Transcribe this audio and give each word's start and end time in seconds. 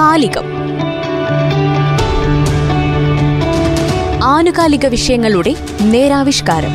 കാലികം. 0.00 0.44
ആനുകാലിക 4.24 4.86
വിഷയങ്ങളുടെ 4.86 5.54
നേരാവിഷ്കാരം. 5.80 6.70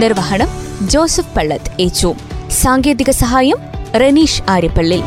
നിർവഹണം 0.00 0.48
ജോസഫ് 0.88 1.34
പള്ളത്ത് 1.36 1.82
ഏച്ചു 1.82 2.14
സാങ്കേതിക 2.50 3.10
സഹായം 3.10 3.56
റനീഷ് 3.94 4.42
ആര്യപ്പള്ളി. 4.48 5.02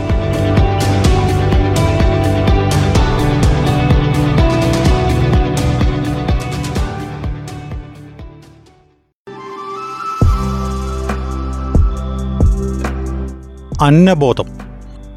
അന്നബോധം. 13.81 14.62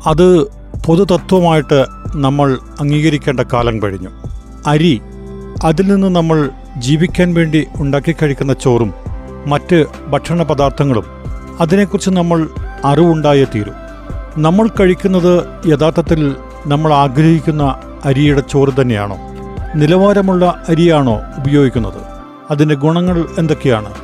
അത് 0.06 0.42
പൊതുതത്വമായിട്ട് 0.86 1.86
നമ്മൾ 2.14 2.58
അംഗീകരിക്കേണ്ട 2.80 3.40
കാലം 3.40 3.82
കഴിഞ്ഞു. 3.82 4.08
അരി 4.66 5.02
അതിൽ 5.64 5.86
നിന്ന് 5.88 6.06
നമ്മൾ 6.06 6.50
ജീവിക്കാൻ 6.78 7.34
വേണ്ടി 7.34 7.66
ഉണ്ടാക്കി 7.76 8.14
കഴിക്കുന്ന 8.22 8.52
ചോറും 8.52 8.94
മറ്റ് 9.46 9.86
ഭക്ഷണ 10.06 10.42
പദാർത്ഥങ്ങളും 10.42 11.04
അതിനെക്കുറിച്ച് 11.60 12.10
നമ്മൾ 12.10 12.48
അറിവുണ്ടായേ 12.84 13.44
തീരും. 13.44 13.74
നമ്മൾ 14.38 14.68
കഴിക്കുന്നത് 14.68 15.44
യഥാർത്ഥത്തിൽ 15.66 16.36
നമ്മൾ 16.66 16.92
ആഗ്രഹിക്കുന്ന 16.92 17.74
അരിയുടെ 18.04 18.40
ചോറ് 18.40 18.80
തന്നെയാണോ? 18.80 19.16
നിലവാരമുള്ള 19.74 20.62
അരിയാണോ 20.68 21.20
ഉപയോഗിക്കുന്നത്? 21.38 22.00
അതിന്റെ 22.50 22.74
ഗുണങ്ങൾ 22.74 23.26
എന്തൊക്കെയാണ്? 23.38 23.94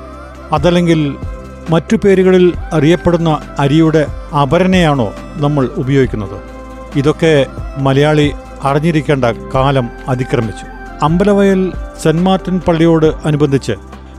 അതല്ലെങ്കിൽ 0.52 1.16
മറ്റു 1.70 1.96
പേരുകളിൽ 1.96 2.52
അറിയപ്പെടുന്ന 2.72 3.40
അരിയുടെ 3.58 4.06
അപരനെയാണോ 4.42 5.12
നമ്മൾ 5.36 5.70
ഉപയോഗിക്കുന്നത്? 5.76 6.40
ഇതൊക്കെ 6.96 7.46
മലയാളി 7.78 8.32
അറിഞ്ഞിരിക്കേണ്ട 8.62 9.24
കാലം 9.54 9.88
അതിക്രമിച്ചു. 10.08 10.66
അമ്പലവയൽ 11.04 11.72
സെന്റ് 12.02 12.22
മാർട്ടിൻ 12.22 12.60
പള്ളിയോട് 12.60 13.06
അനുബന്ധിച്ച് 13.06 13.72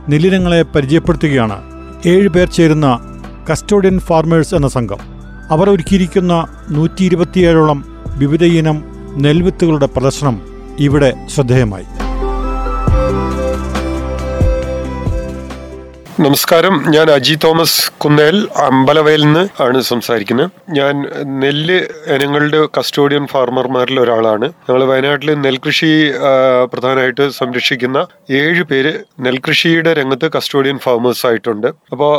നിലിനങ്ങളെ 0.10 0.62
പരിചയപ്പെടുത്തുകയാണ് 0.62 1.62
ഏഴ് 2.06 2.28
പേർ 2.28 2.50
ചേരുന്ന 2.50 3.00
കസ്റ്റോഡിയൻ 3.52 4.00
ഫാർമേഴ്സ് 4.00 4.56
എന്ന 4.56 4.68
സംഘം. 4.68 4.98
അവർ 5.52 5.70
ഒരുക്കിയിരിക്കുന്ന 5.70 6.48
നൂറ്റി 6.72 7.04
ഇരുപത്തിയേഴോളം 7.04 7.86
വിവിധയിനം 8.18 8.84
നെൽവിത്തുകളുടെ 9.18 9.86
പ്രദർശനം 9.86 10.42
ഇവിടെ 10.80 11.14
ശ്രദ്ധേയമായി. 11.36 11.86
നമസ്കാരം. 16.22 16.74
ഞാൻ 16.94 17.08
അജി 17.12 17.36
തോമസ് 17.44 17.78
കുന്നേൽ 18.04 18.36
അമ്പലവയൽ 18.64 19.22
നിന്ന് 19.26 19.44
ആണ് 19.64 19.80
സംസാരിക്കുന്നത്. 19.82 20.50
ഞാൻ 20.78 20.94
നെല്ല് 21.42 21.78
ഇനങ്ങളുടെ 22.16 22.60
കസ്റ്റോഡിയൻ 22.78 23.24
ഫാർമർമാരിൽ 23.32 23.98
ഒരാളാണ്. 24.00 24.48
ഞങ്ങൾ 24.68 24.84
വയനാട്ടിൽ 24.90 25.30
നെൽകൃഷി 25.46 25.90
പ്രധാനമായിട്ട് 26.74 27.26
സംരക്ഷിക്കുന്ന 27.40 28.06
ഏഴ് 28.42 28.64
പേര് 28.72 28.92
നെൽകൃഷിയുടെ 29.28 29.94
രംഗത്ത് 30.00 30.30
കസ്റ്റോഡിയൻ 30.36 30.78
ഫാർമേഴ്സ് 30.86 31.26
ആയിട്ടുണ്ട്. 31.30 31.68
അപ്പോൾ 31.94 32.14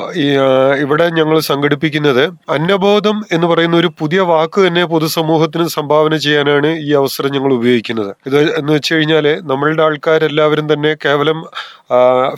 ഇവിടെ 0.84 1.06
ഞങ്ങൾ 1.18 1.38
സംഘടിപ്പിക്കുന്നത് 1.50 2.24
അന്നബോധം 2.56 3.24
എന്ന് 3.32 3.46
പറയുന്ന 3.52 3.78
ഒരു 3.82 3.92
പുതിയ 4.02 4.20
വാക്ക് 4.32 4.66
തന്നെ 4.66 4.84
പൊതുസമൂഹത്തിന് 4.94 5.68
സംഭാവന 5.68 6.16
ചെയ്യാനാണ് 6.26 6.72
ഈ 6.88 6.92
അവസരം 7.02 7.32
ഞങ്ങൾ 7.36 7.52
ഉപയോഗിക്കുന്നത്. 7.52 8.12
ഇത് 8.30 8.40
എന്ന് 8.58 8.72
വെച്ച് 8.72 8.92
കഴിഞ്ഞാൽ 8.94 9.28
നമ്മളുടെ 9.52 9.84
ആൾക്കാരെല്ലാവരും 9.88 10.68
തന്നെ 10.74 10.92
കേവലം 11.06 11.40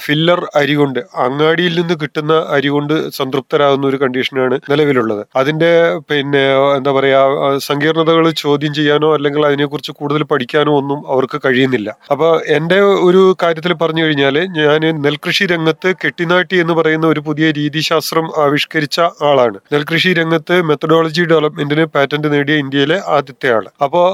ഫില്ലർ 0.05 0.41
അരി 0.57 0.75
കൊണ്ട് 0.75 1.03
അങ്ങാടിയിൽ 1.47 1.75
നിന്ന് 1.79 1.95
കിട്ടുന്ന 2.01 2.35
അരി 2.55 2.69
കൊണ്ട് 2.75 2.95
സംതൃപ്തരാകുന്ന 3.17 3.85
ഒരു 3.91 3.99
കണ്ടീഷനാണ് 4.03 4.57
നിലവിലുള്ളത്. 4.71 5.21
അതിന്റെ 5.41 5.71
പിന്നെ 6.11 6.43
എന്താ 6.77 6.93
പറയാ 6.97 7.21
സങ്കീർണതകൾ 7.67 8.25
ചോദ്യം 8.45 8.73
ചെയ്യാനോ 8.79 9.09
അല്ലെങ്കിൽ 9.17 9.43
അതിനെക്കുറിച്ച് 9.49 9.93
കൂടുതൽ 10.01 10.23
പഠിക്കാനോ 10.33 10.73
ഒന്നും 10.81 11.01
അവർക്ക് 11.13 11.39
കഴിയുന്നില്ല. 11.45 11.89
അപ്പൊ 12.13 12.29
എന്റെ 12.57 12.79
ഒരു 13.09 13.23
കാര്യത്തിൽ 13.43 13.73
പറഞ്ഞു 13.83 14.03
കഴിഞ്ഞാൽ 14.05 14.39
ഞാൻ 14.59 14.85
നെൽകൃഷി 15.05 15.47
രംഗത്ത് 15.55 15.91
കെട്ടിനാട്ടി 16.05 16.59
എന്ന് 16.65 16.77
പറയുന്ന 16.81 17.07
ഒരു 17.13 17.23
പുതിയ 17.29 17.47
രീതിശാസ്ത്രം 17.61 18.27
ആവിഷ്കരിച്ച 18.45 18.99
ആളാണ്. 19.31 19.59
നെൽകൃഷി 19.75 20.13
രംഗത്ത് 20.21 20.59
മെത്തഡോളജി 20.71 21.25
ഡെവലപ്മെന്റിന് 21.35 21.87
പാറ്റന്റ് 21.97 22.31
നേടിയ 22.35 22.57
ഇന്ത്യയിലെ 22.65 22.99
ആദ്യത്തെ 23.19 23.51
ആൾ. 23.59 23.65
അപ്പോൾ 23.87 24.07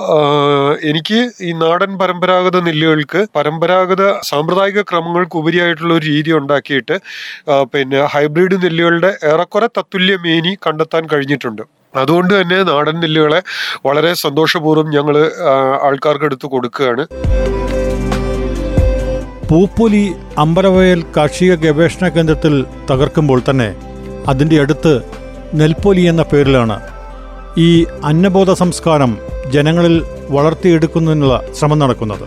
എനിക്ക് 0.93 1.21
ഈ 1.49 1.53
നാടൻ 1.65 1.93
പരമ്പരാഗത 2.03 2.57
നെല്ലുകൾക്ക് 2.69 3.23
പരമ്പരാഗത 3.39 4.05
സാമ്പ്രദായിക 4.33 4.83
ക്രമങ്ങൾക്ക് 4.93 5.39
ഉപരിയായിട്ടുള്ള 5.43 5.93
ഒരു 5.99 6.07
രീതി 6.13 6.31
ഉണ്ടാക്കിയിട്ട് 6.43 6.99
പിന്നെ 7.73 8.01
ഹൈബ്രിഡ് 8.15 8.57
നെല്ലുകളുടെ 8.65 9.11
ഏറെക്കുറെ 9.33 9.69
തത്തുല്യ 9.79 10.17
മേനി 10.25 10.53
കണ്ടെത്താൻ 10.67 11.03
കഴിഞ്ഞിട്ടുണ്ട്. 11.13 11.63
അതുകൊണ്ട് 12.01 12.33
തന്നെ 12.41 12.59
നാടൻ 12.69 12.97
നെല്ലുകളെ 13.05 13.41
വളരെ 13.87 14.13
സന്തോഷപൂർവം 14.25 14.89
ഞങ്ങൾ 14.97 15.17
ആൾക്കാർക്ക് 15.89 16.27
എടുത്തു 16.31 16.47
കൊടുക്കുകയാണ്. 16.53 17.05
പൂപ്പൊലി 19.51 20.05
അമ്പലവയൽ 20.43 21.01
കാർഷിക 21.17 21.55
ഗവേഷണ 21.65 22.05
കേന്ദ്രത്തിൽ 22.15 22.55
തകർക്കുമ്പോൾ 22.91 23.41
തന്നെ 23.49 23.71
അതിന്റെ 24.33 24.57
അടുത്ത് 24.63 24.93
നെൽപ്പൊലി 25.61 26.05
എന്ന 26.13 26.23
പേരിലാണ് 26.31 26.77
ഈ 27.67 27.71
അന്നബോധ 28.11 28.51
സംസ്കാരം 28.63 29.13
ജനങ്ങളിൽ 29.55 29.97
വളർത്തിയെടുക്കുന്നതിനുള്ള 30.37 31.35
ശ്രമം 31.59 31.79
നടക്കുന്നത്. 31.83 32.27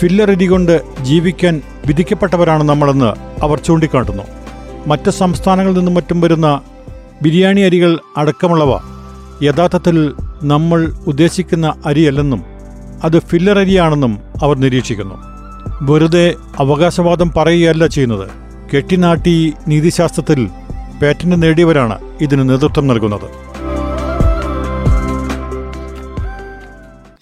ഫില്ലറിരി 0.00 0.46
കൊണ്ട് 0.46 0.80
ജീവിക്കാൻ 1.02 1.62
വിധിക്കപ്പെട്ടവരാണ് 1.86 2.62
നമ്മളെന്ന് 2.62 3.10
അവർ 3.42 3.58
ചൂണ്ടിക്കാട്ടുന്നു. 3.60 4.22
മറ്റ് 4.86 5.10
സംസ്ഥാനങ്ങളിൽ 5.10 5.76
നിന്നും 5.76 5.94
മറ്റും 5.94 6.20
വരുന്ന 6.20 6.60
ബിരിയാണി 7.22 7.60
അരികൾ 7.60 7.98
അടക്കമുള്ളവ 8.16 8.78
യഥാർത്ഥത്തിൽ 9.42 10.12
നമ്മൾ 10.42 10.92
ഉദ്ദേശിക്കുന്ന 11.06 11.74
അരിയല്ലെന്നും 11.86 12.44
അത് 13.04 13.18
ഫില്ലർ 13.18 13.58
അരിയാണെന്നും 13.58 14.18
അവർ 14.42 14.56
നിരീക്ഷിക്കുന്നു. 14.56 15.14
വെറുതെ 15.82 16.34
അവകാശവാദം 16.58 17.32
പറയുകയല്ല 17.36 17.86
ചെയ്യുന്നത്. 17.86 18.28
കെട്ടിനാട്ടി 18.76 19.52
നീതിശാസ്ത്രത്തിൽ 19.68 20.48
പേറ്റന്റ് 21.02 21.42
നേടിയവരാണ് 21.42 21.98
ഇതിന് 22.20 22.50
നേതൃത്വം 22.50 22.86
നൽകുന്നത്. 22.86 23.28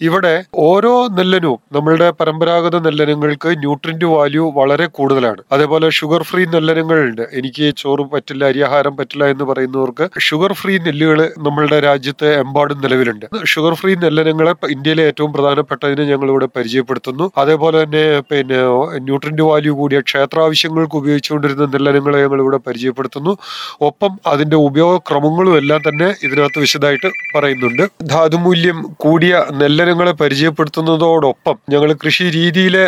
ഇവിടെ 0.01 0.43
ഓരോ 0.55 1.07
നെല്ലനും 1.07 1.57
നമ്മളുടെ 1.75 2.11
പരമ്പരാഗത 2.19 2.75
നെല്ലനങ്ങൾക്ക് 2.85 3.49
ന്യൂട്രിന്റ് 3.63 4.05
വാല്യൂ 4.05 4.51
വളരെ 4.55 4.85
കൂടുതലാണ്. 4.97 5.41
അതേപോലെ 5.51 5.89
ഷുഗർ 5.89 6.23
ഫ്രീ 6.23 6.45
നെല്ലനങ്ങളുണ്ട്. 6.45 7.21
എനിക്ക് 7.39 7.73
ചോറ് 7.77 8.01
പറ്റില്ല 8.13 8.45
അരിയാഹാരം 8.45 8.97
പറ്റില്ല 8.97 9.25
എന്ന് 9.25 9.43
പറയുന്നവർക്ക് 9.43 10.19
ഷുഗർ 10.19 10.53
ഫ്രീ 10.53 10.77
നെല്ലുകൾ 10.77 11.19
നമ്മളുടെ 11.37 11.79
രാജ്യത്ത് 11.79 12.27
എമ്പാടും 12.33 12.81
നിലവിലുണ്ട്. 12.81 13.25
ഷുഗർ 13.45 13.73
ഫ്രീ 13.73 13.95
നെല്ലനങ്ങളെ 13.95 14.53
ഇന്ത്യയിലെ 14.69 15.03
ഏറ്റവും 15.03 15.33
പ്രധാനപ്പെട്ടതിനെ 15.33 16.03
ഞങ്ങൾ 16.03 16.29
ഇവിടെ 16.29 16.47
പരിചയപ്പെടുത്തുന്നു. 16.57 17.31
അതേപോലെ 17.37 17.83
തന്നെ 17.83 18.03
പിന്നെ 18.31 18.59
ന്യൂട്രിന്റ് 19.07 19.41
വാല്യൂ 19.41 19.73
കൂടിയ 19.75 19.99
ക്ഷേത്രാവശ്യങ്ങൾക്ക് 19.99 20.95
ഉപയോഗിച്ചുകൊണ്ടിരുന്ന 20.95 21.65
നെല്ലനങ്ങളെ 21.65 22.21
ഞങ്ങൾ 22.21 22.41
ഇവിടെ 22.41 22.57
പരിചയപ്പെടുത്തുന്നു. 22.67 23.37
ഒപ്പം 23.81 24.11
അതിന്റെ 24.27 24.55
ഉപയോഗക്രമങ്ങളും 24.55 25.57
എല്ലാം 25.57 25.81
തന്നെ 25.89 26.09
ഇതിനകത്ത് 26.23 26.59
വിശദമായിട്ട് 26.59 27.11
പറയുന്നുണ്ട്. 27.35 27.83
ധാതുമൂല്യം 28.03 28.95
കൂടിയ 28.97 29.45
നെല്ലനങ്ങളെ 29.89 30.13
പരിചയപ്പെടുത്തുന്നതോടൊപ്പം 30.21 31.55
ഞങ്ങൾ 31.73 31.89
കൃഷി 32.03 32.25
രീതിയിലെ 32.35 32.83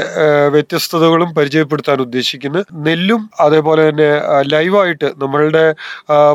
വ്യത്യസ്തതകളും 0.53 1.29
പരിചയപ്പെടുത്താൻ 1.38 1.97
ഉദ്ദേശിക്കുന്നു. 2.06 2.62
നെല്ലും 2.88 3.22
അതേപോലെ 3.45 3.81
തന്നെ 3.89 4.09
ലൈവായിട്ട് 4.53 5.07
നമ്മളുടെ 5.22 5.63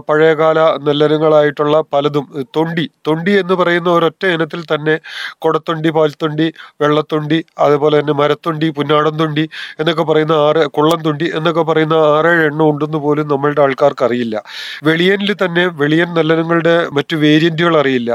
പഴയകാല 0.08 0.58
നെല്ലനങ്ങളായിട്ടുള്ള 0.86 1.76
പലതും 1.94 2.24
തൊണ്ടി 2.56 2.84
തൊണ്ടി 3.08 3.32
എന്ന് 3.42 3.54
പറയുന്ന 3.60 3.88
ഒരൊറ്റ 3.96 4.24
ഇനത്തിൽ 4.36 4.60
തന്നെ 4.72 4.94
കൊടത്തൊണ്ടി 5.44 5.90
പാൽത്തൊണ്ടി 5.98 6.46
വെള്ളത്തൊണ്ടി 6.82 7.38
അതേപോലെ 7.66 7.94
തന്നെ 8.00 8.16
മരത്തൊണ്ടി 8.22 8.68
പുന്നാടൻ 8.78 9.14
തൊണ്ടി 9.22 9.44
എന്നൊക്കെ 9.80 10.06
പറയുന്ന 10.10 10.36
ആറ് 10.48 10.64
കുള്ളം 10.78 11.00
തൊണ്ടി 11.06 11.28
എന്നൊക്കെ 11.40 11.64
പറയുന്ന 11.70 11.96
ആറേഴ് 12.16 12.42
എണ്ണം 12.50 12.66
ഉണ്ടെന്ന് 12.72 13.00
പോലും 13.06 13.26
നമ്മളുടെ 13.34 13.62
ആൾക്കാർക്ക് 13.66 14.04
അറിയില്ല. 14.08 14.36
വെളിയനിൽ 14.90 15.32
തന്നെ 15.44 15.66
വെളിയൻ 15.82 16.10
നെല്ലനങ്ങളുടെ 16.18 16.76
മറ്റു 16.98 17.14
വേരിയന്റുകൾ 17.24 17.74
അറിയില്ല. 17.82 18.10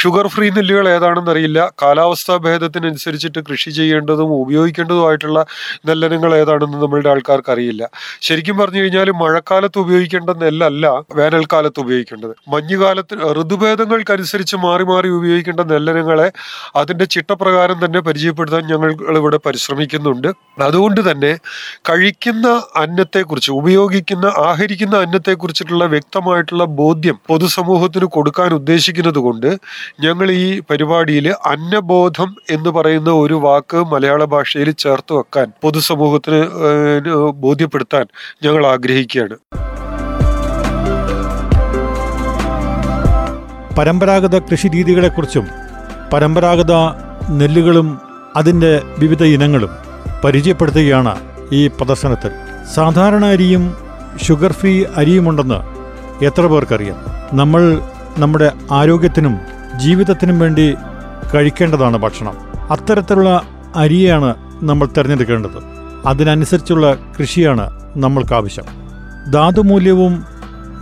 ഷുഗർ 0.00 0.26
ഫ്രീ 0.34 0.46
നെല്ലുകൾ 0.58 0.86
ഏതാണെന്ന് 0.96 1.32
അറിയില്ല. 1.34 1.60
കാലാവസ്ഥാ 1.92 2.34
ഭേദത്തിനനുസരിച്ചിട്ട് 2.36 3.40
കൃഷി 3.48 3.70
ചെയ്യേണ്ടതും 3.70 4.28
ഉപയോഗിക്കേണ്ടതുമായിട്ടുള്ള 4.34 5.38
നെല്ലനങ്ങൾ 5.86 6.30
ഏതാണെന്ന് 6.34 6.78
നമ്മളുടെ 6.82 7.10
ആൾക്കാർക്ക് 7.10 7.50
അറിയില്ല 7.50 7.82
ശരിക്കും 8.20 8.56
പറഞ്ഞു 8.56 8.80
കഴിഞ്ഞാൽ 8.80 9.08
മഴക്കാലത്ത് 9.22 9.78
ഉപയോഗിക്കേണ്ട 9.78 10.30
നെല്ലല്ല 10.42 10.86
വേനൽക്കാലത്ത് 11.14 11.80
ഉപയോഗിക്കേണ്ടത്. 11.80 12.32
മഞ്ഞുകാലത്ത് 12.48 13.14
ഋതുഭേദങ്ങൾക്കനുസരിച്ച് 13.38 14.56
മാറി 14.56 14.84
മാറി 14.84 15.08
ഉപയോഗിക്കേണ്ട 15.08 15.60
നെല്ലനങ്ങളെ 15.72 16.28
അതിന്റെ 16.76 17.04
ചിട്ടപ്രകാരം 17.04 17.78
തന്നെ 17.84 18.00
പരിചയപ്പെടുത്താൻ 18.00 18.64
ഞങ്ങൾ 18.72 18.90
ഇവിടെ 19.20 19.40
പരിശ്രമിക്കുന്നുണ്ട്. 19.46 20.30
അതുകൊണ്ട് 20.68 21.00
തന്നെ 21.10 21.32
കഴിക്കുന്ന 21.90 22.46
അന്നത്തെക്കുറിച്ച് 22.76 23.52
ഉപയോഗിക്കുന്ന 23.60 24.26
ആഹരിക്കുന്ന 24.48 24.96
അന്നത്തെക്കുറിച്ചിട്ടുള്ള 24.96 25.84
വ്യക്തമായിട്ടുള്ള 25.86 26.64
ബോധ്യം 26.80 27.18
പൊതുസമൂഹത്തിന് 27.28 28.08
കൊടുക്കാൻ 28.16 28.50
ഉദ്ദേശിക്കുന്നത് 28.60 29.18
കൊണ്ട് 29.18 29.50
ഞങ്ങൾ 30.00 30.28
ഈ 30.44 30.48
പരിപാടിയിൽ 30.70 31.28
അന്നബോധം 31.82 32.30
എന്ന് 32.50 32.70
പറയുന്ന 32.70 33.10
ഒരു 33.22 33.36
വാക്ക് 33.44 33.78
മലയാള 33.92 34.24
ഭാഷയിൽ 34.32 34.68
ചേർത്ത് 34.82 35.12
വെക്കാൻ 35.12 35.46
പൊതുസമൂഹത്തിന് 35.62 36.40
ബോധ്യപ്പെടുത്താൻ 37.44 38.04
ഞങ്ങൾ 38.44 38.62
ആഗ്രഹിക്കുകയാണ്. 38.72 39.36
പരമ്പരാഗത 43.78 44.38
കൃഷി 44.50 44.68
രീതികളെക്കുറിച്ചും 44.76 45.48
പരമ്പരാഗത 46.12 46.74
നെല്ലുകളും 47.40 47.88
അതിന്റെ 48.36 48.72
വിവിധ 48.98 49.22
ഇനങ്ങളും 49.34 49.72
പരിചയപ്പെടുത്തുകയാണ് 50.24 51.16
ഈ 51.52 51.62
പ്രദർശനത്തിൽ. 51.78 52.32
സാധാരണ 52.76 53.24
അരിയും 53.36 53.64
ഷുഗർ 54.26 54.54
ഫ്രീ 54.60 54.76
അരിയുമുണ്ടെന്ന് 55.02 55.60
എത്ര 56.28 56.46
പേർക്കറിയാം? 56.54 56.98
നമ്മൾ 57.40 57.62
നമ്മുടെ 58.22 58.50
ആരോഗ്യത്തിനും 58.80 59.36
ജീവിതത്തിനും 59.82 60.38
വേണ്ടി 60.38 60.64
കഴിക്കേണ്ടതാണ് 61.34 61.96
ഭക്ഷണം. 61.96 62.36
അത്തരത്തിലുള്ള 62.70 63.42
അരിയാണ് 63.76 64.34
നമ്മൾ 64.62 64.86
തിരഞ്ഞെടുക്കേണ്ടത്. 64.86 65.72
അതിനനുസരിച്ചുള്ള 66.06 66.96
കൃഷിയാണ് 67.20 67.92
നമ്മൾക്ക് 67.96 68.34
ആവശ്യം 68.34 68.64
ധാതുമൂല്യവും 69.32 70.24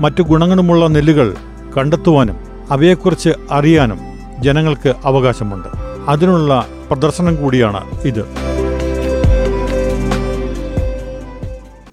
മറ്റു 0.00 0.22
ഗുണങ്ങളുമുള്ള 0.22 0.86
നെല്ലുകൾ 0.86 1.34
കണ്ടെത്തുവാനും 1.76 2.36
അവയെക്കുറിച്ച് 2.70 3.30
അറിയാനും 3.50 3.98
ജനങ്ങൾക്ക് 4.40 4.94
അവകാശമുണ്ട്. 5.04 5.68
അതിനുള്ള 6.08 6.66
പ്രദർശനം 6.90 7.36
കൂടിയാണ് 7.36 7.80
ഇത്. 8.04 8.39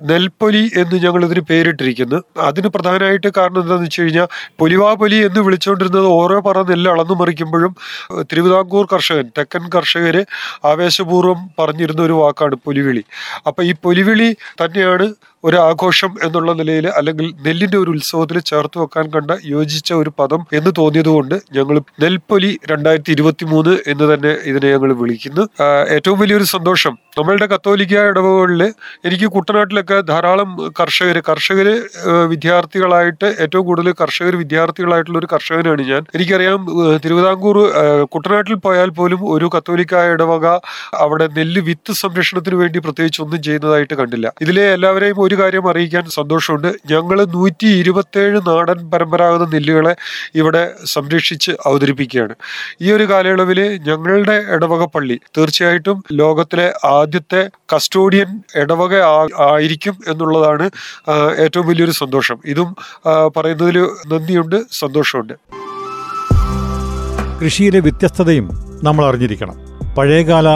നെൽപ്പൊലി 0.10 0.62
എന്ന് 0.82 0.96
ഞങ്ങൾ 1.06 1.22
ഇതിന് 1.26 1.44
പേരിട്ടിരിക്കുന്നു. 1.52 2.18
അതിന് 2.48 2.68
പ്രധാനമായിട്ട് 2.68 3.30
കാരണം 3.38 3.60
എന്താണെന്ന് 3.62 3.88
വെച്ച് 3.88 4.02
കഴിഞ്ഞാൽ 4.02 4.28
പൊലിവാപൊലി 4.60 5.20
എന്ന് 5.28 5.42
വിളിച്ചുകൊണ്ടിരുന്നത് 5.48 6.08
ഓരോ 6.20 6.38
പറ 6.42 6.62
നെല്ല് 6.70 6.90
അളന്നു 6.92 7.16
മറിക്കുമ്പോഴും 7.22 7.74
തിരുവിതാംകൂർ 8.32 8.86
കർഷകൻ 8.94 9.28
തെക്കൻ 9.38 9.64
കർഷകര് 9.76 10.22
ആവേശപൂർവം 10.66 11.40
പറഞ്ഞിരുന്ന 11.60 12.02
ഒരു 12.02 12.14
വാക്കാണ് 12.14 12.58
പൊലിവിളി. 12.68 13.04
അപ്പൊ 13.48 13.64
ഈ 13.64 13.74
പൊലിവിളി 13.88 14.30
തന്നെയാണ് 14.64 15.08
ഒരു 15.44 15.58
ആഘോഷം 15.58 16.12
എന്നുള്ള 16.24 16.52
നിലയിൽ 16.60 16.86
അല്ലെങ്കിൽ 17.00 17.28
നെല്ലിന്റെ 17.46 17.78
ഒരു 17.78 17.92
ഉത്സവത്തിൽ 17.92 18.38
ചേർത്ത് 18.52 18.78
വെക്കാൻ 18.82 19.06
കണ്ട 19.16 19.32
യോജിച്ച 19.46 19.90
ഒരു 19.94 20.12
പദം 20.20 20.42
എന്ന് 20.54 20.72
തോന്നിയതുകൊണ്ട് 20.78 21.36
ഞങ്ങൾ 21.58 21.76
നെൽപ്പൊലി 22.04 22.52
രണ്ടായിരത്തി 22.72 23.12
ഇരുപത്തി 23.12 23.46
മൂന്ന് 23.46 23.74
എന്ന് 23.88 24.06
തന്നെ 24.14 24.32
ഇതിനെ 24.50 24.70
ഞങ്ങൾ 24.76 24.92
വിളിക്കുന്നു. 25.02 25.44
ഏറ്റവും 25.96 26.18
വലിയൊരു 26.20 26.48
സന്തോഷം 26.56 26.96
നമ്മളുടെ 27.18 27.48
കത്തോലിക്ക 27.54 27.94
ഇടവകളിൽ 28.12 28.62
എനിക്ക് 29.08 29.28
കുട്ടനാട്ടിലൊക്കെ 29.36 29.98
ധാരാളം 30.12 30.50
കർഷകർ 30.80 31.18
കർഷകർ 31.30 31.68
വിദ്യാർത്ഥികളായിട്ട് 32.34 33.28
ഏറ്റവും 33.44 33.66
കൂടുതൽ 33.70 33.96
കർഷകർ 34.02 34.36
വിദ്യാർത്ഥികളായിട്ടുള്ള 34.44 35.20
ഒരു 35.22 35.30
കർഷകനാണ് 35.34 35.84
ഞാൻ. 35.92 36.04
എനിക്കറിയാം 36.16 36.60
തിരുവിതാംകൂർ 37.06 37.58
കുട്ടനാട്ടിൽ 38.16 38.56
പോയാൽ 38.66 38.90
പോലും 39.00 39.22
ഒരു 39.36 39.50
കത്തോലിക്ക 39.56 40.04
ഇടവക 40.14 40.46
അവിടെ 41.06 41.28
നെല്ല് 41.38 41.62
വിത്ത് 41.70 41.94
സംരക്ഷണത്തിന് 42.04 42.58
വേണ്ടി 42.64 42.80
പ്രത്യേകിച്ച് 42.88 43.22
ഒന്നും 43.26 43.42
ചെയ്യുന്നതായിട്ട് 43.48 43.96
കണ്ടില്ല. 44.02 44.28
ഇതിലെ 44.46 44.66
എല്ലാവരെയും 44.74 45.18
ഒരു 45.28 45.38
കാര്യം 45.40 45.70
അറിയിക്കാൻ 45.70 46.06
സന്തോഷമുണ്ട്. 46.10 46.68
ഞങ്ങൾ 46.92 47.26
നൂറ്റി 47.26 47.68
ഇരുപത്തേഴ് 47.68 48.38
നാടൻ 48.48 48.90
പരമ്പരാഗത 48.92 49.44
നെല്ലുകളെ 49.54 49.96
ഇവിടെ 50.36 50.64
സംരക്ഷിച്ച് 50.86 51.52
അവതരിപ്പിക്കുകയാണ്. 51.66 52.36
ഈ 52.82 52.92
ഒരു 52.92 53.10
കാലയളവിൽ 53.10 53.62
ഞങ്ങളുടെ 53.88 54.38
ഇടവക 54.56 54.86
പള്ളി 54.86 55.20
തീർച്ചയായിട്ടും 55.38 56.04
ലോകത്തിലെ 56.14 56.74
ആദ്യത്തെ 56.86 57.50
കസ്റ്റോഡിയൻ 57.76 58.32
ഇടവക 58.56 58.96
ആയിരിക്കും 59.50 59.98
എന്നുള്ളതാണ് 60.08 60.70
ഏറ്റവും 61.38 61.68
വലിയൊരു 61.68 61.92
സന്തോഷം. 61.92 62.40
ഇതും 62.46 62.76
പറയുന്നതിൽ 63.38 63.80
നന്ദിയുണ്ട് 64.08 64.56
സന്തോഷമുണ്ട്. 64.72 65.34
കൃഷിയിലെ 67.42 67.80
വ്യത്യസ്തതയും 67.80 68.48
നമ്മൾ 68.84 69.06
അറിഞ്ഞിരിക്കണം. 69.06 69.58
പഴയകാല 69.98 70.48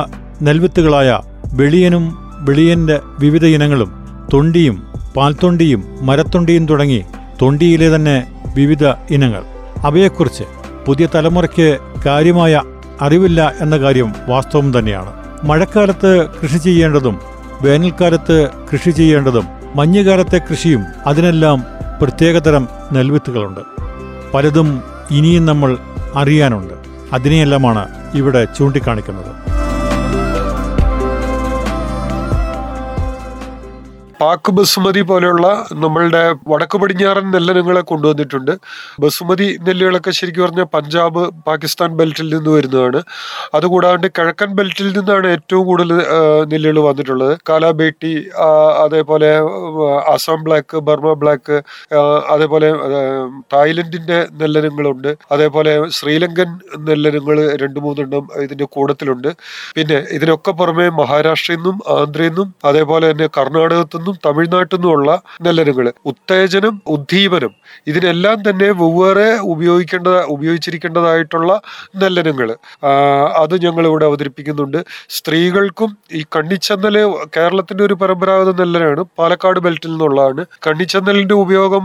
നെൽവിത്തുകളായ 0.41 1.19
വെളിയനും 1.53 2.05
വെളിയന്റെ 2.47 2.99
വിവിധ 3.19 3.45
ഇനങ്ങളും 3.45 4.00
തൊണ്ടിയും 4.33 4.87
പാൽത്തൊണ്ടിയും 5.17 5.83
മരത്തൊണ്ടിയും 6.01 6.65
തുടങ്ങി 6.65 7.03
തൊണ്ടിയിലെ 7.41 7.95
തന്നെ 7.95 8.27
വിവിധ 8.55 8.85
ഇനങ്ങൾ. 8.85 9.43
അവയെക്കുറിച്ച് 9.85 10.43
പുതിയ 10.85 11.07
തലമുറയ്ക്ക് 11.15 11.77
കാര്യമായ 12.05 12.61
അറിവില്ല 13.01 13.53
എന്ന 13.61 13.77
കാര്യം 13.77 14.13
വാസ്തവം 14.27 14.79
തന്നെയാണ്. 14.79 15.13
മഴക്കാലത്ത് 15.43 16.27
കൃഷി 16.43 16.57
ചെയ്യേണ്ടതും 16.57 17.19
വേനൽക്കാലത്ത് 17.61 18.49
കൃഷി 18.73 18.89
ചെയ്യേണ്ടതും 18.89 19.47
മഞ്ഞുകാലത്തെ 19.75 20.41
കൃഷിയും 20.51 20.83
അതിനെല്ലാം 21.07 21.65
പ്രത്യേകതരം 22.01 22.67
നെൽവിത്തുകളുണ്ട്. 22.91 23.59
പലതും 24.33 24.81
ഇനിയും 25.11 25.45
നമ്മൾ 25.45 25.77
അറിയാനുണ്ട്. 26.15 26.73
അതിനെയെല്ലാമാണ് 27.13 27.87
ഇവിടെ 28.15 28.47
ചൂണ്ടിക്കാണിക്കുന്നത്. 28.57 29.40
പാക്ക് 34.21 34.51
ബസുമതി 34.57 35.01
പോലെയുള്ള 35.09 35.47
നമ്മളുടെ 35.83 36.21
വടക്ക് 36.51 36.77
പടിഞ്ഞാറൻ 36.81 37.25
നെല്ലിനങ്ങളെ 37.35 37.81
കൊണ്ടുവന്നിട്ടുണ്ട്. 37.91 38.51
ബസുമതി 39.03 39.47
നെല്ലുകളൊക്കെ 39.67 40.11
ശരിക്കും 40.17 40.43
പറഞ്ഞാൽ 40.45 40.67
പഞ്ചാബ് 40.75 41.21
പാകിസ്ഥാൻ 41.47 41.89
ബെൽറ്റിൽ 41.99 42.27
നിന്ന് 42.33 42.51
വരുന്നതാണ്. 42.55 42.99
അതുകൂടാണ്ട് 43.57 44.07
കിഴക്കൻ 44.17 44.49
ബെൽറ്റിൽ 44.59 44.89
നിന്നാണ് 44.97 45.27
ഏറ്റവും 45.35 45.63
കൂടുതൽ 45.69 45.91
നെല്ലുകൾ 46.51 46.79
വന്നിട്ടുള്ളത്. 46.89 47.33
കാലാബേട്ടി 47.49 48.13
അതേപോലെ 48.83 49.31
അസം 50.13 50.39
ബ്ലാക്ക് 50.47 50.77
ബർമ 50.89 51.13
ബ്ലാക്ക് 51.23 51.57
അതേപോലെ 52.35 52.69
തായ്ലൻഡിന്റെ 53.55 54.19
നെല്ലനങ്ങളുണ്ട്. 54.41 55.11
അതേപോലെ 55.33 55.73
ശ്രീലങ്കൻ 55.97 56.51
നെല്ലനങ്ങൾ 56.89 57.37
രണ്ട് 57.63 57.79
മൂന്നെണ്ണം 57.87 58.27
ഇതിന്റെ 58.45 58.67
കൂടത്തിലുണ്ട്. 58.77 59.31
പിന്നെ 59.79 59.99
ഇതിനൊക്കെ 60.19 60.51
പുറമെ 60.61 60.87
മഹാരാഷ്ട്രയിൽ 61.01 61.59
നിന്നും 61.59 61.77
ആന്ധ്രയിൽ 61.97 62.31
നിന്നും 62.31 62.49
അതേപോലെ 62.71 63.05
തന്നെ 63.11 63.29
കർണാടകത്തു 63.39 63.97
നിന്നും 63.97 64.10
തമിഴ്നാട്ടിൽ 64.25 64.69
നിന്നുമുള്ള 64.71 65.11
നെല്ലനുകൾ 65.41 65.87
ഉത്തേജനം 66.05 66.81
ഉദ്ദീപനം 66.87 67.53
ഇതിനെല്ലാം 67.87 68.37
തന്നെ 68.47 68.67
വെവ്വേറെ 68.81 69.27
ഉപയോഗിക്കേണ്ട 69.53 70.07
ഉപയോഗിച്ചിരിക്കേണ്ടതായിട്ടുള്ള 70.33 71.51
നെല്ലനുകൾ 72.01 72.49
അത് 73.43 73.55
ഞങ്ങൾ 73.65 73.87
ഇവിടെ 73.87 74.05
അവതരിപ്പിക്കുന്നുണ്ട്. 74.05 74.79
സ്ത്രീകൾക്കും 75.09 75.89
ഈ 76.11 76.23
കണ്ണിച്ചെന്നൽ 76.35 76.95
കേരളത്തിന്റെ 77.37 77.83
ഒരു 77.83 77.93
പരമ്പരാഗത 77.93 78.51
നെല്ലനാണ് 78.61 79.03
പാലക്കാട് 79.19 79.59
ബെൽറ്റിൽ 79.59 79.91
നിന്നുള്ളതാണ് 79.91 80.43
കണ്ണിച്ചെന്നലിന്റെ 80.67 81.35
ഉപയോഗം 81.43 81.83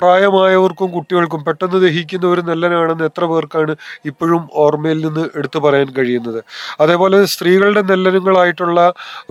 പ്രായമായവർക്കും 0.00 0.88
കുട്ടികൾക്കും 0.96 1.44
പെട്ടെന്ന് 1.44 1.80
ദഹിക്കുന്ന 1.86 2.26
ഒരു 2.26 2.40
നെല്ലനാണെന്ന് 2.40 3.04
എത്ര 3.04 3.24
പേർക്കാണ് 3.24 3.72
ഇപ്പോഴും 4.06 4.42
ഓർമ്മയിൽ 4.64 5.00
നിന്ന് 5.06 5.24
എടുത്തു 5.36 5.58
പറയാൻ 5.58 5.88
കഴിയുന്നത്. 5.98 6.40
അതേപോലെ 6.80 7.18
സ്ത്രീകളുടെ 7.26 7.82
നെല്ലനുകളായിട്ടുള്ള 7.90 8.80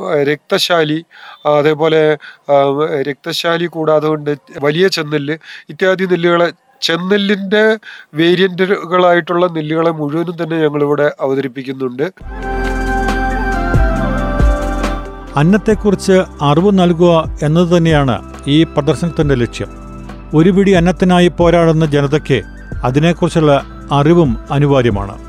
ആ, 0.02 0.08
രക്തശാലി 0.30 1.00
അതേപോലെ 1.58 2.02
രക്തശാലി 3.10 3.66
കൂടാതെ 3.66 4.08
കൊണ്ട് 4.08 4.38
വലിയ 4.64 4.88
ചെന്നെല്ല് 4.88 5.38
ഇത്യാദി 5.70 6.06
നെല്ലുകളെ 6.06 6.52
ചെന്നെല്ലിന്റെ 6.82 7.78
വേരിയന്റുകളായിട്ടുള്ള 8.14 9.46
നെല്ലുകളെ 9.46 9.92
മുഴുവനും 9.92 10.44
തന്നെ 10.44 10.58
ഞങ്ങളിവിടെ 10.58 11.12
അവതരിപ്പിക്കുന്നുണ്ട്. 11.22 12.14
അന്നത്തെക്കുറിച്ച് 15.36 16.24
അറിവ് 16.42 16.80
നൽകുക 16.80 17.40
എന്നത് 17.44 17.78
തന്നെയാണ് 17.78 18.34
ഈ 18.48 18.64
പ്രദർശനത്തിന്റെ 18.64 19.36
ലക്ഷ്യം. 19.36 19.68
ഒരു 20.34 20.50
പിടി 20.50 20.72
അന്നത്തിനായി 20.72 21.28
പോരാടുന്ന 21.28 21.86
ജനതയ്ക്ക് 21.86 22.42
അതിനെക്കുറിച്ചുള്ള 22.84 23.64
അറിവും 23.92 24.38
അനിവാര്യമാണ്. 24.52 25.20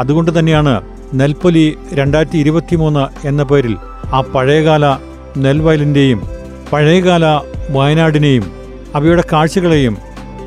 അതുകൊണ്ട് 0.00 0.38
തന്നെയാണ് 0.38 0.82
നെൽപ്പൊലി 1.14 1.78
രണ്ടായിരത്തി 1.92 2.38
ഇരുപത്തിമൂന്ന് 2.38 3.26
എന്ന 3.26 3.42
പേരിൽ 3.42 3.76
ആ 4.12 4.20
പഴയകാല 4.20 4.98
നെൽവയലിന്റെയും 5.36 6.37
പഴയകാല 6.72 7.24
വയനാടിനെയും 7.70 8.44
അവയുടെ 8.94 9.24
കാഴ്ചകളെയും 9.32 9.94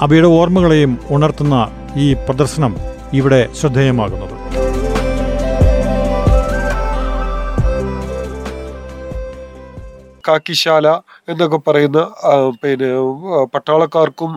അവയുടെ 0.02 0.28
ഓർമ്മകളെയും 0.28 1.00
ഉണർത്തുന്ന 1.10 1.56
ഈ 1.96 2.14
പ്രദർശനം 2.14 2.76
ഇവിടെ 3.14 3.50
ശ്രദ്ധേയമാകുന്നത്. 3.60 4.36
കാക്കിശാല 10.28 10.88
എന്നൊക്കെ 11.32 11.60
പറയുന്ന 11.68 12.00
പിന്നെ 12.64 12.90
പട്ടാളക്കാർക്കും 13.54 14.32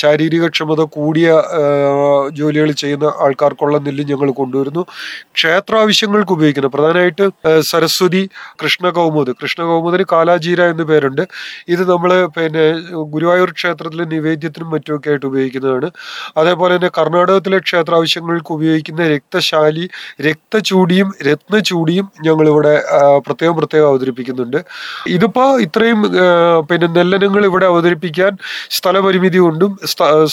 ശാരീരിക 0.00 0.44
ക്ഷമത 0.54 0.82
കൂടിയ 0.96 1.28
ജോലികൾ 2.38 2.70
ചെയ്യുന്ന 2.82 3.06
ആൾക്കാർക്കുള്ള 3.24 3.76
നെല്ല് 3.86 4.04
ഞങ്ങൾ 4.12 4.28
കൊണ്ടുവരുന്നു. 4.40 4.82
ക്ഷേത്രാവശ്യങ്ങൾക്ക് 5.36 6.32
ഉപയോഗിക്കുന്നത് 6.38 6.74
പ്രധാനമായിട്ട് 6.76 7.26
സരസ്വതി 7.70 8.22
കൃഷ്ണകൗമുദ് 8.62 9.32
കൃഷ്ണകൗമുദിന് 9.40 10.06
കാലാജീര 10.12 10.60
എന്ന് 10.72 10.84
പേരുണ്ട്. 10.90 11.22
ഇത് 11.74 11.82
നമ്മൾ 11.92 12.10
പിന്നെ 12.36 12.64
ഗുരുവായൂർ 13.14 13.50
ക്ഷേത്രത്തിലെ 13.58 14.04
നിവേദ്യത്തിനും 14.14 14.70
മറ്റുമൊക്കെ 14.74 15.10
ആയിട്ട് 15.10 15.26
ഉപയോഗിക്കുന്നതാണ്. 15.32 15.90
അതേപോലെ 16.40 16.72
തന്നെ 16.76 16.90
കർണാടകത്തിലെ 16.98 17.58
ക്ഷേത്രാവശ്യങ്ങൾക്ക് 17.66 18.52
ഉപയോഗിക്കുന്ന 18.58 19.02
രക്തശാലി 19.14 19.84
രക്തചൂടിയും 20.28 21.08
രത്നചൂടിയും 21.28 22.06
ഞങ്ങളിവിടെ 22.26 22.74
പ്രത്യേകം 23.26 23.56
പ്രത്യേകം 23.60 23.88
അവതരിപ്പിക്കുന്നുണ്ട്. 23.92 24.58
ഇതിപ്പോ 25.16 25.44
ഇത്രയും 25.66 26.00
പിന്നെ 26.68 26.86
നെല്ലനങ്ങൾ 26.98 27.42
ഇവിടെ 27.50 27.66
അവതരിപ്പിക്കാൻ 27.72 28.32
സ്ഥലപരിമിതി 28.76 29.40
കൊണ്ടും 29.46 29.70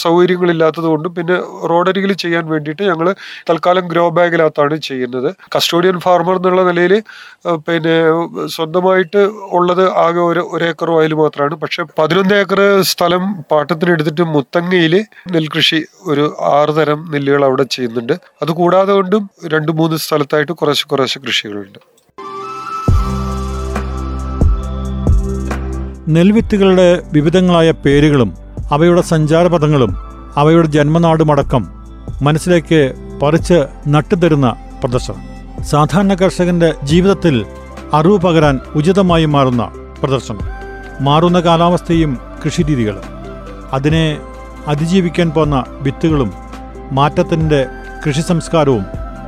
സൗകര്യങ്ങളില്ലാത്തത് 0.04 0.88
കൊണ്ടും 0.92 1.14
പിന്നെ 1.18 1.36
റോഡരികിൽ 1.72 2.12
ചെയ്യാൻ 2.24 2.44
വേണ്ടിയിട്ട് 2.52 2.82
ഞങ്ങൾ 2.90 3.08
തൽക്കാലം 3.50 3.84
ഗ്രോ 3.92 4.04
ബാഗിനകത്താണ് 4.18 4.76
ചെയ്യുന്നത്. 4.88 5.28
കസ്റ്റോഡിയൻ 5.56 5.98
ഫാർമർ 6.06 6.36
എന്നുള്ള 6.40 6.62
നിലയിൽ 6.70 6.94
പിന്നെ 7.68 7.96
സ്വന്തമായിട്ട് 8.56 9.22
ഉള്ളത് 9.58 9.84
ആകെ 10.04 10.22
ഒരു 10.30 10.42
ഒരു 10.54 10.64
ഏക്കർ 10.70 10.90
വയൽ 10.96 11.14
മാത്രമാണ്. 11.22 11.54
പക്ഷെ 11.64 11.82
പതിനൊന്ന് 11.98 12.34
ഏക്കർ 12.42 12.60
സ്ഥലം 12.92 13.24
പാട്ടത്തിനെടുത്തിട്ട് 13.52 14.24
മുത്തങ്ങയിൽ 14.34 14.94
നെൽകൃഷി 15.34 15.80
ഒരു 16.12 16.24
ആറ് 16.56 16.74
തരം 16.78 17.00
നെല്ലുകൾ 17.14 17.44
അവിടെ 17.48 17.66
ചെയ്യുന്നുണ്ട്. 17.76 18.14
അത് 18.42 18.52
കൂടാതെ 18.60 18.92
കൊണ്ടും 18.98 19.24
രണ്ട് 19.54 19.72
മൂന്ന് 19.80 19.96
സ്ഥലത്തായിട്ട് 20.06 20.54
കുറച്ച് 20.62 20.86
കുറച്ച് 20.92 21.18
കൃഷികളുണ്ട്. 21.26 21.80
നെൽവിത്തുകളുടെ 26.08 27.02
വിവിധങ്ങളായ 27.12 27.70
പേരുകളും 27.70 28.34
അവയുടെ 28.72 29.00
സഞ്ചാരപഥങ്ങളും 29.00 29.96
അവയുടെ 30.36 30.66
ജന്മനാടുമടക്കം 30.66 31.68
മനസ്സിലേക്ക് 32.22 32.94
പറിച്ച് 33.22 33.64
നട്ടുതരുന്ന 33.88 34.54
പ്രദർശനം. 34.82 35.16
സാധാരണ 35.64 36.14
കർഷകന്റെ 36.14 36.74
ജീവിതത്തിൽ 36.82 37.46
അറിവ് 37.94 38.18
പകരാൻ 38.18 38.60
ഉചിതമായി 38.74 39.24
മാറുന്ന 39.24 39.70
പ്രദർശനം. 40.02 40.38
മാറുന്ന 41.00 41.40
കാലാവസ്ഥയും 41.40 42.18
കൃഷിരീതികളും. 42.44 43.02
അതിനെ 43.72 44.18
അതിജീവിക്കാൻ 44.66 45.30
പോന്ന 45.30 45.64
വിത്തുകളും 45.68 46.32
മാറ്റത്തിന്റെ 46.92 47.66
കൃഷി 48.06 48.20
സംസ്കാരവും 48.20 48.84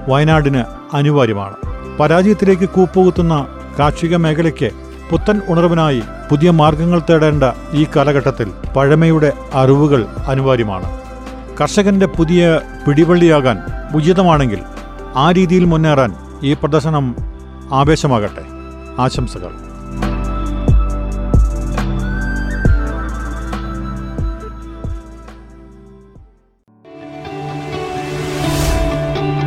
വയനാടിന് 0.08 0.64
അനിവാര്യമാണ്. 0.96 1.54
പരാജയത്തിലേക്ക് 2.00 2.68
കൂപ്പുകുത്തുന്ന 2.68 3.46
കാർഷിക 3.78 4.16
മേഖലയ്ക്ക് 4.16 4.85
പുത്തൻ 5.10 5.40
ഉണർവിനായി 5.48 6.02
പുതിയ 6.30 6.50
മാർഗങ്ങൾ 6.50 7.02
തേടേണ്ട 7.10 7.44
ഈ 7.72 7.86
കാലഘട്ടത്തിൽ 7.96 8.52
പഴമയുടെ 8.76 9.32
അറിവുകൾ 9.54 10.06
അനിവാര്യമാണ്. 10.26 11.00
കർഷകന്റെ 11.60 12.06
പുതിയ 12.06 12.60
പിടിവള്ളിയാകാൻ 12.86 13.58
ഉചിതമാണെങ്കിൽ 13.94 14.58
ആ 15.16 15.30
രീതിയിൽ 15.30 15.64
മുന്നേറാൻ 15.64 16.14
ഈ 16.42 16.54
പ്രദർശനം 16.54 17.16
ആവേശമാകട്ടെ. 17.72 18.44
ആശംസകൾ. 18.98 19.50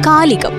കാലികം. 0.07 0.58